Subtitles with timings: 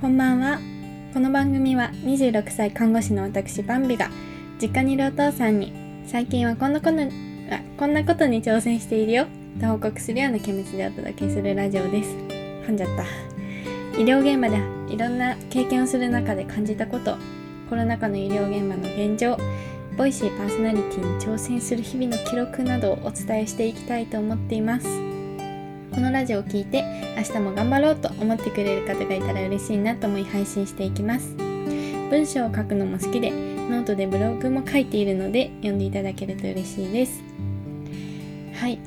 [0.00, 0.60] こんばんは。
[1.12, 4.10] この番組は26歳看護師の私バンビが
[4.62, 5.72] 実家にいるお父さんに
[6.06, 6.96] 最近はこんなこと
[7.76, 9.26] こんなことに挑戦しているよ
[9.60, 12.10] と報告するような気持ちでお届けするラジオです。
[12.10, 14.00] 噛んじゃった。
[14.00, 17.16] 医療現場でいろんな経験をする中で感じたこと
[17.68, 19.36] コロナ禍の医療現場の現状
[19.96, 25.07] ボイシーパーソナリティに挑戦する日々の記録などをお伝えしていきたいと思っています。
[25.98, 26.84] このラジオを聞いて
[27.16, 31.34] 明日も頑張ろうと思ってくれる方がいたら嬉しいなと思い配信していきます。
[31.34, 37.20] 文章を書くのも好きでノートでブログも書いているので読んでいただけると嬉しいです。
[38.54, 38.78] はい。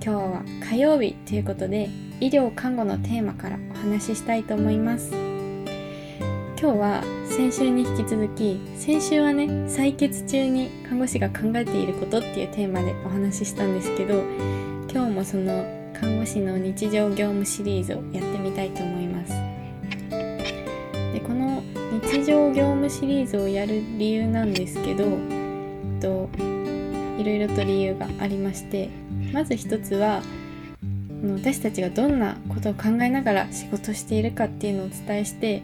[0.00, 5.10] 今日は火曜日ということで医療看護のテーマからお話ししたいと思います。
[5.10, 14.22] 今日は先週に引き続き先週はね採血中に看護師が考えていることっていうテーマでお話ししたんですけど
[14.88, 19.32] 今日もその看護師の日常業務シリーズをやってみたいと思います。
[21.12, 21.62] でこの
[22.02, 25.04] 日常業務シリーズをやる理由なんですけど
[26.00, 26.28] と
[27.20, 28.90] いろいろと理由がありまして
[29.32, 30.22] まず一つは
[31.22, 35.62] 私たちがどんなことを考えながら仕事しているかっていうのをお伝えして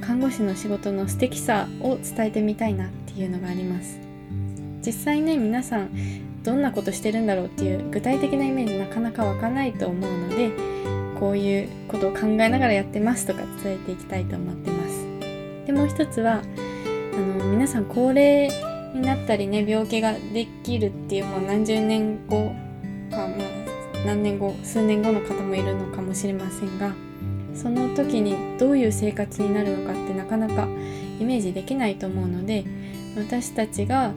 [0.00, 3.98] 看護師の仕事の素敵さを伝えてみたいなっていうのがあります。
[4.80, 5.90] 実際ね皆さん
[6.48, 10.50] どんなことしてるんだろうっていう具体的なイメージなかなか湧かないと思うので
[11.20, 15.66] こういうことを考えながらやってますとか伝えていきたいと思ってます。
[15.66, 16.40] でもう一つは
[17.12, 18.50] あの皆さん高齢
[18.94, 22.54] になったりね病気ができるっていうもう何十年後
[23.10, 23.28] かまあ
[24.06, 26.94] 何年後数年後の方もいるのかもしれませんが
[27.54, 30.66] その時にどういう生活になるのかってなかなか
[31.20, 32.64] イメージできないと思うので
[33.18, 34.14] 私たちが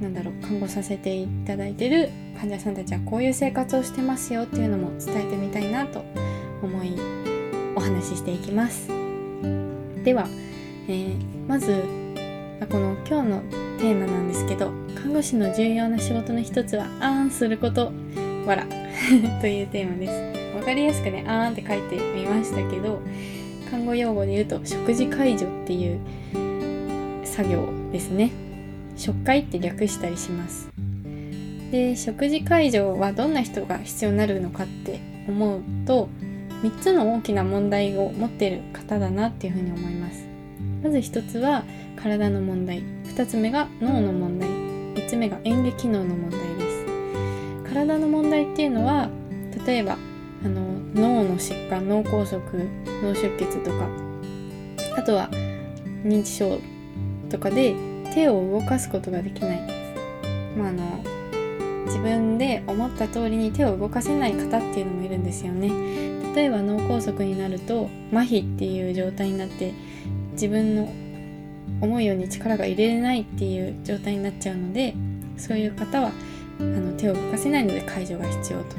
[0.00, 6.02] なんだろう看護させていただいてる患者さんたちはこういう生活をしてますよっていうのも伝えてみたいなと
[6.62, 6.94] 思い
[7.76, 8.88] お話ししていきます。
[10.02, 10.26] では、
[10.88, 11.84] えー、まず
[12.70, 13.40] この今日の
[13.78, 17.92] テーマなんですけど看護師の重要な仕事の一つはあーんすること
[18.46, 18.66] わら。
[19.40, 20.54] というテーマです。
[20.54, 23.00] 分かりやすくねあーんって書いてみましたけど
[23.70, 26.00] 看護用語で言うと食事介助っていう
[27.24, 28.49] 作業ですね。
[29.00, 30.68] 食会って略したりします。
[31.72, 36.08] で食事介助はどんな人が必要になるのかって思うと
[36.62, 40.26] 3つの大きな問題を持っている方だなっていうふうに思います。
[40.82, 41.64] まず1つは
[41.96, 42.82] 体の問題。
[43.04, 44.48] 2つ目が脳の問題。
[44.48, 46.70] 3つ目が演劇機能の問題で
[47.64, 47.72] す。
[47.72, 49.08] 体の問題っていうのは
[49.66, 49.96] 例えば
[50.44, 50.60] あの
[50.94, 52.38] 脳の疾患脳梗塞
[53.02, 53.88] 脳出血とか。
[54.96, 55.30] あとは
[56.04, 56.58] 認知症
[57.30, 57.74] とかで
[58.12, 59.60] 手を動かすことができない、
[60.56, 61.04] まあ、あの
[61.86, 65.68] 自分で思った通りに手を動かせない方っていうのもいるんですよね。
[66.34, 69.72] 例えば脳梗塞になると麻痺っていう状態になって
[70.32, 70.88] 自分の
[71.80, 74.94] 思うように力が入れれないっていう状態になっちゃうので
[75.36, 76.12] そういう方は
[76.60, 78.76] あの手を動かせないので介助が必要と。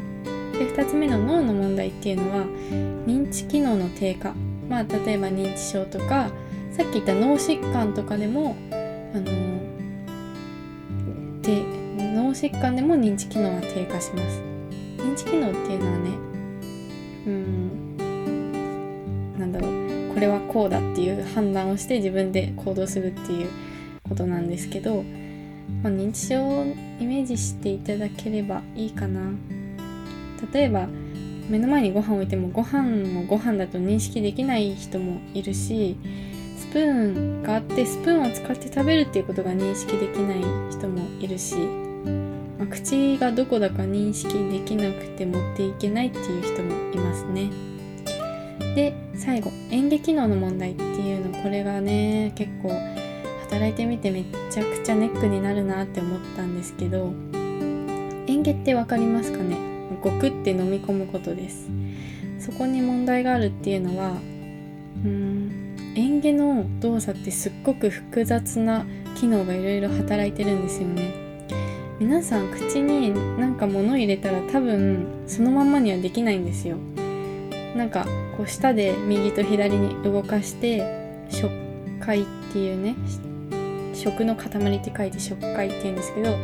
[0.58, 2.46] で2つ目の脳の問題っていうのは
[3.06, 4.34] 認知機能の低下。
[4.70, 6.30] まあ例えば認知症とか
[6.72, 8.56] さっき言った脳疾患とかでも
[9.14, 9.26] あの
[11.42, 11.64] で
[11.98, 14.42] 脳疾患でも認知機能は低下します。
[14.98, 16.10] 認知機能っていうのはね
[17.28, 17.98] うん
[19.38, 23.50] なんだろうこれはこうだっていう判断をして自分で行動するっていう
[24.08, 25.04] ことなんですけど、
[25.84, 26.64] まあ、認知症を
[27.00, 29.32] イメージしていただければいいかな。
[30.54, 30.88] 例えば
[31.50, 35.98] 目の前にご飯置いてもご飯もご飯だと認識できない人もいるし
[36.72, 40.40] プーンがあってスプーンを使って食べるっていうことが認識できない
[40.72, 41.56] 人もいるし、
[42.58, 47.50] まあ、口がどこだか認識できなくて持っていけないっていう人もいますね。
[48.76, 52.70] で最後演劇機能の問題っていうのこれがね結構
[53.42, 57.12] 働いてみてめちゃくちゃネックになるなって思ったんですけど
[58.28, 59.58] 演劇って分かりますかね？
[60.02, 61.70] ごくって飲み込むことです
[62.40, 64.14] そこに問題があるっていうのは
[65.04, 68.86] うん嚥下の動作ってすっごく複雑な
[69.20, 71.14] 機能がいろいろ働いてるんですよね。
[72.00, 76.78] 皆さん口になんか物入れたら多分そのまんまにはできないんですよ。
[77.76, 78.06] なんか
[78.38, 81.52] こう舌で右と左に動かして食
[82.00, 82.96] 塊っていうね
[83.94, 84.48] 食の塊
[84.78, 86.36] って書いて食塊って言うんですけど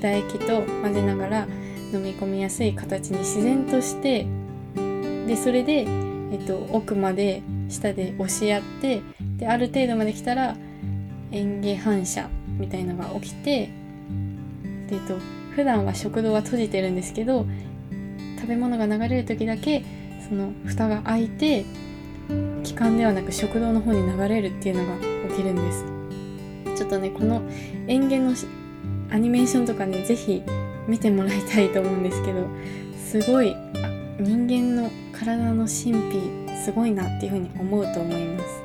[0.00, 1.48] 唾液と混ぜながら
[1.92, 4.26] 飲み込みやすい形に自然として
[5.26, 5.86] でそれで、
[6.32, 9.02] えっと、奥まで下で押し合って
[9.36, 10.56] である程度まで来たら
[11.30, 12.28] 嚥下反射
[12.58, 13.66] みたいのが起きて
[14.88, 15.18] で、えっと、
[15.54, 17.46] 普段は食道は閉じてるんですけど
[18.36, 19.84] 食べ物が流れる時だけ
[20.28, 21.64] その蓋が開いて
[22.64, 24.96] 気管ではなく食道の方に流れるっていうのが
[25.30, 25.84] 起きるんです。
[26.76, 27.42] ちょっとねこの
[27.86, 28.34] 園芸の
[29.10, 30.42] アニメーションとかね是非
[30.86, 32.46] 見てもらいたいと思うんですけど
[32.96, 33.56] すごい
[34.20, 38.62] 人間の体の神秘すごいなっていうふうに思うと思います。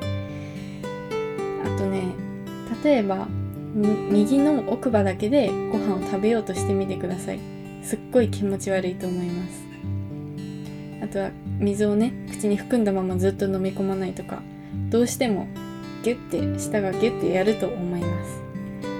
[1.64, 2.02] あとね
[2.82, 3.26] 例えば
[4.10, 7.40] 右の奥歯だけでご飯を食べようとしてみてください。
[7.82, 9.64] すっごい気持ち悪いと思います。
[11.02, 14.42] あとは水をね口に含んだままずっと飲み込まないとか
[14.90, 15.46] どうしても
[16.02, 18.40] ギュッて舌がギュッてやると思います。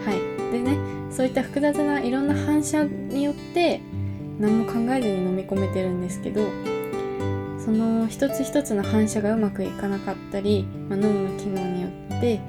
[0.09, 0.19] はい。
[0.53, 0.77] でね
[1.11, 3.81] そういった複雑ないろんな反射によって
[4.41, 6.43] 何も考えずに飲み込めてるんですけど
[7.65, 12.41] その一つ一つの反射がうまくいかなかったり、まあ、脳の機能によって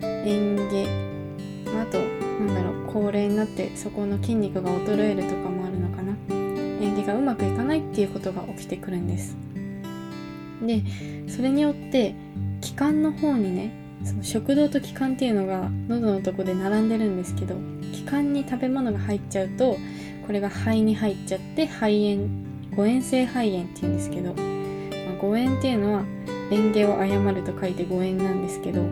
[0.00, 6.12] 嚥下、まあ、あとなんだろう高齢になってそこの筋肉が衰えるとかもあるのかな。
[6.80, 9.36] 嚥下がうまくいかないっていうことが起きてくるんです。
[10.60, 10.82] で
[11.28, 12.14] それによって
[12.60, 13.72] 気管の方にね
[14.02, 17.54] その食道と気管っていうのが喉のとこで並んでるんですけど
[17.92, 19.76] 気管に食べ物が入っちゃうと
[20.26, 22.28] これが肺に入っちゃって肺炎
[22.74, 24.34] 誤嚥性肺炎っていうんですけど、
[25.24, 26.04] 誤嚥っていうのは
[26.50, 28.88] 嚥下を誤ると書いて誤嚥なんですけど誤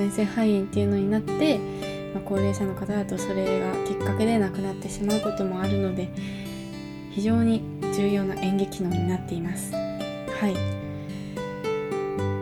[0.00, 1.58] 嚥性肺炎っていうのになって、
[2.14, 6.08] まあ、高齢者の方だとそれがきっかけで亡くなってしまうこともあるので
[7.10, 7.62] 非常に
[7.94, 9.72] 重要な嚥下機能になっています。
[9.72, 10.54] はい。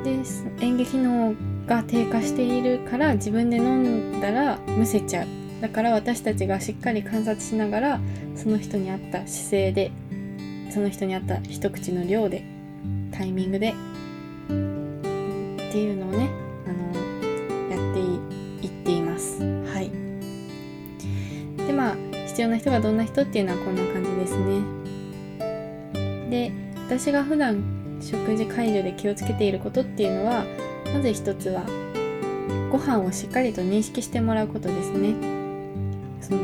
[0.05, 0.11] で
[0.59, 1.35] 嚥下機能
[1.67, 3.83] が低下しているから自分で飲
[4.17, 5.27] んだらむせちゃう。
[5.61, 8.01] だから私たちがしっかり観察しながら
[8.37, 9.91] その人に合った姿勢で
[10.71, 12.45] その人に合った一口の量で
[13.19, 13.71] タイミングで。
[13.71, 13.73] っ
[15.71, 16.31] ていうのをね
[16.67, 16.95] あの
[17.69, 17.99] やって
[18.65, 19.43] いっています。
[19.43, 19.91] はい。
[21.67, 21.97] でまあ
[22.29, 24.63] 必要な人がどんな人っていうのはこんな感じですね。
[26.31, 26.53] で
[26.87, 30.45] 私が普段食事介助で気をつけていることっていうのは
[30.95, 31.67] まず一つは
[32.71, 35.15] ご飯をしっかりと認識してもらうことですね。
[36.21, 36.41] その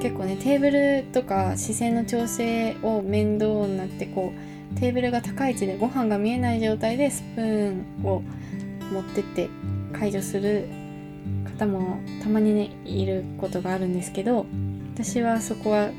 [0.00, 8.22] 結構ねテーブルとか視線の調整を面倒になってこうテーブルが高い位置でご飯が見えない状態でスプーンを
[8.92, 9.48] 持ってって
[9.92, 10.68] 解除する
[11.58, 14.46] 方もたまにねいることがあるんですけど
[14.94, 15.90] 私はそこは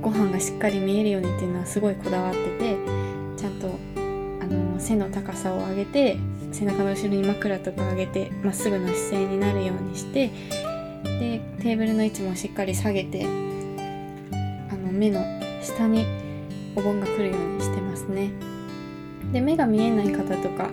[0.00, 2.76] ご飯がしっかり見えるようにっていうのはすごいこだわってて
[3.36, 3.68] ちゃんと
[4.42, 6.18] あの背の高さを上げて
[6.52, 10.28] 背中の後ろに枕とか上げてまっすぐの姿勢になるようにして
[11.18, 13.28] でテーブルの位置もしっかり下げてあ
[14.76, 15.20] の目の
[15.62, 16.04] 下に
[16.76, 18.30] お盆が来るようにしてますね。
[19.32, 20.70] で目が見えない方とか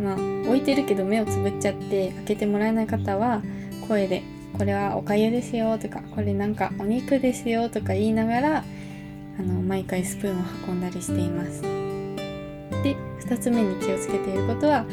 [0.00, 0.14] まあ
[0.46, 3.42] 置いてるけど目をつぶっちゃって開けてもらえない方は
[3.86, 4.22] 声で
[4.58, 8.64] 「これはおかゆですよ」とか「これなんかお肉ですよ」とか言いながら
[9.38, 11.62] あの毎回スプーンを運んだりしています。
[12.82, 14.84] で2つ目に気をつけていることは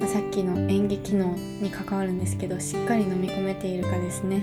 [0.00, 4.42] まあ、さっきの演技機能に関わるんですけどしっかり飲み込めているかですね。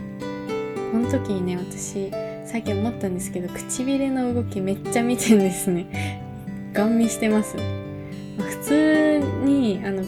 [0.92, 2.12] この時にね私
[2.54, 6.22] 最近思ったんですけど唇の動きめっちゃ見てんですね。
[6.72, 7.58] ガン見してます、
[8.38, 10.04] ま、普通にあの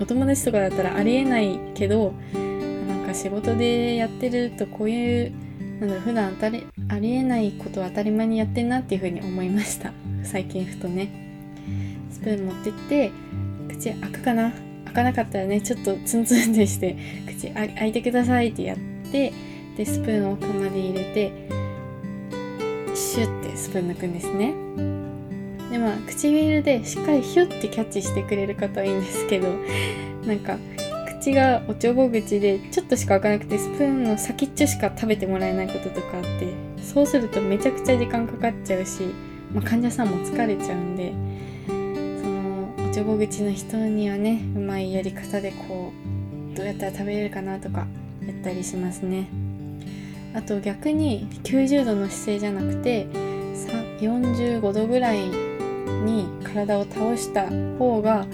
[0.00, 2.14] お友達とかだったらありえないけど
[2.88, 5.32] なんか仕事でやってるとこういう
[5.78, 9.92] なんだろ普段当たりありえないことを当たり前にやってんなっていう風に思いました。
[10.22, 11.08] 最近ふとね。
[12.10, 13.10] スプーン持ってって
[13.68, 14.54] 口開くかな？
[14.86, 18.78] 開かなかったらねちょっとツンツンでして口開いてくださいってやっ
[19.12, 19.34] て
[19.76, 21.63] でスプーンを奥まで入れて
[23.56, 24.54] スプーン抜くんですね。
[25.70, 29.48] でまあ唇でしっかりヒュッてキャッチしてくれる方はいいんですけど
[30.26, 30.56] なんか
[31.20, 39.02] 口がおちょぼ口でちょっとしか開かなくてスプーンの先っちょしか食べてもらえないこととかあってそうするとめちゃくちゃ時間かかっちゃうし、
[39.52, 41.12] まあ、患者さんも疲れちゃうんで
[41.66, 45.92] そのおちょぼ口の人にはねうまいやり方でこ
[46.52, 47.86] うどうやったら食べれるかなとか
[48.24, 49.26] やったりしますね。
[50.34, 53.06] あと逆に90度の姿勢じゃなくて
[54.00, 55.18] 45度ぐらい
[56.04, 57.48] に体を倒した
[57.78, 58.26] 方が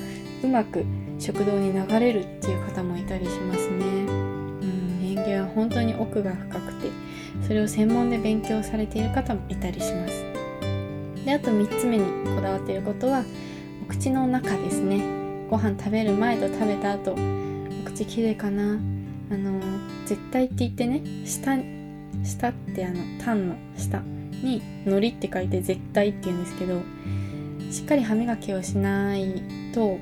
[0.43, 0.85] うまく
[1.19, 3.85] 食道に流れるっていう方もいたりしますね。
[3.85, 5.00] うん。
[5.05, 6.88] 演技は本当に奥が深くて
[7.47, 10.25] それを専門で勉強されている方もいたりします。
[11.25, 13.25] であと3つ目にこだわっていることは
[13.88, 15.02] 口の中ですね。
[15.50, 17.17] ご飯食べる前と食べた後お
[17.85, 18.79] 口きれいかな。
[19.33, 19.61] あの
[20.07, 21.57] 絶対って言ってね下
[22.25, 24.02] 下ってあのタンの下
[24.42, 26.80] に海苔って書いて絶対って言うんですけど
[27.70, 29.42] しっかり歯磨きをしない
[29.73, 29.99] と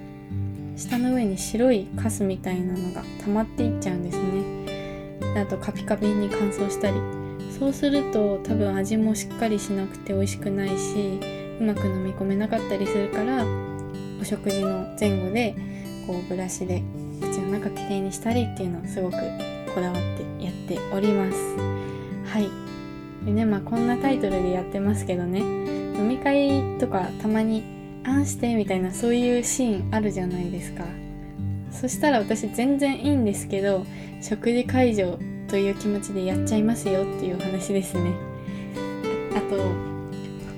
[0.76, 5.40] 舌の上に白いカスみたいなのが溜まっていっちゃうんですね。
[5.40, 6.96] あとカピカピに乾燥したり。
[7.58, 11.20] そうすると多分味もしっかりしなくて美味しくないし
[11.60, 13.44] うまく飲み込めなかったりするから
[14.20, 15.56] お食事の前後で
[16.06, 16.82] こうブラシで
[17.20, 19.16] 口の中きれいにしたりっていうのをすごく
[19.74, 19.94] こだわっ
[20.38, 21.38] てやっております。
[22.32, 22.67] はい。
[23.24, 25.40] でねまあこんなタイトルでやってますけどね。
[25.40, 27.64] 飲み会とかたまに
[28.04, 30.84] 「あんして」みたいなそういうシーンあるじゃないですか。
[31.70, 33.84] そしたら私全然いいんですけど
[34.22, 38.12] 食事会場という気持ちでやっちゃいますよっていうお話ですね。
[39.36, 39.56] あと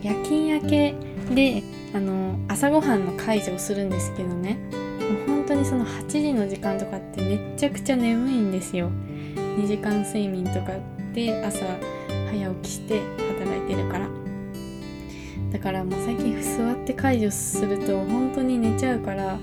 [0.02, 0.94] 夜勤明け
[1.34, 1.62] で
[1.94, 4.58] あの朝ごはんの介助をするんですけどね。
[4.70, 8.90] もう本当にその8時の時間とかってめっちゃくちゃ眠いんですよ。
[9.34, 10.72] 2時間睡眠とか
[11.12, 11.64] で朝
[12.30, 13.00] 早起きして
[13.38, 14.08] 働いてるから。
[15.52, 19.38] だからもう最近座って介助すると本当に寝ちゃうから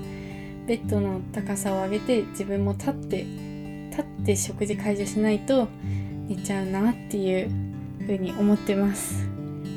[0.66, 3.26] ベッドの高さを上げて自分も立って
[3.90, 5.68] 立って食事介助しないと
[6.28, 7.50] 寝ちゃうなっていう
[8.00, 9.28] 風に思ってます。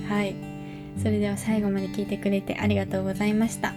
[0.08, 0.36] はい。
[0.98, 3.74] それでは最後まで聞いてくれてありがとうございました。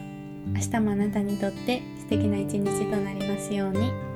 [0.47, 4.13] 明日もあなたにとって素敵な一日となりますように。